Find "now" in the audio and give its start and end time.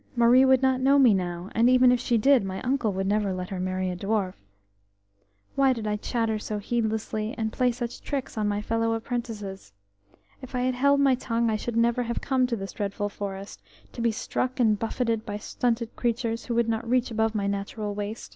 1.13-1.51